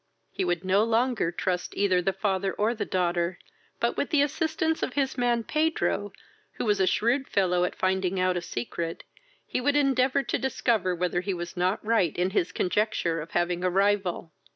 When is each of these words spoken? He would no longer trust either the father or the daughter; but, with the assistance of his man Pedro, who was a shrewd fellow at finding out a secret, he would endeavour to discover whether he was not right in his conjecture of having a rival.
He 0.31 0.43
would 0.43 0.65
no 0.65 0.83
longer 0.83 1.31
trust 1.31 1.77
either 1.77 2.01
the 2.01 2.11
father 2.11 2.53
or 2.53 2.73
the 2.73 2.85
daughter; 2.87 3.37
but, 3.79 3.97
with 3.97 4.09
the 4.09 4.23
assistance 4.23 4.81
of 4.81 4.93
his 4.93 5.15
man 5.15 5.43
Pedro, 5.43 6.11
who 6.53 6.65
was 6.65 6.79
a 6.79 6.87
shrewd 6.87 7.27
fellow 7.27 7.65
at 7.65 7.75
finding 7.75 8.19
out 8.19 8.35
a 8.35 8.41
secret, 8.41 9.03
he 9.45 9.61
would 9.61 9.75
endeavour 9.75 10.23
to 10.23 10.39
discover 10.39 10.95
whether 10.95 11.21
he 11.21 11.35
was 11.35 11.55
not 11.55 11.85
right 11.85 12.15
in 12.17 12.31
his 12.31 12.51
conjecture 12.51 13.21
of 13.21 13.29
having 13.33 13.63
a 13.63 13.69
rival. 13.69 14.31